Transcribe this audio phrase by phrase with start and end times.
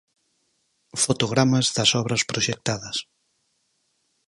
[1.03, 2.97] Fotogramas das obras proxectadas.